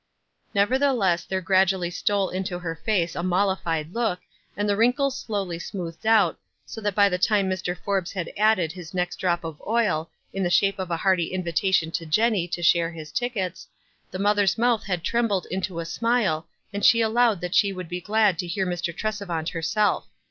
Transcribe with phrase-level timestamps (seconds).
[0.55, 3.05] Nevertheless there gradually stole into her "WISE AND OTHERWISE.
[3.05, 4.19] 95 face a mollified look,
[4.57, 7.77] and the wrinkles slowly smoothed out, so that by the time Mr.
[7.77, 11.91] Forbes had added his next drop of oil, in the shape of a hearty invitation
[11.91, 13.67] to Jenny to share his tickets,
[14.11, 18.01] ihe mother's month had trembled into a smile, and she allowed that she would be
[18.01, 18.91] glad to hear Mr.
[18.91, 20.07] Tresevant herself.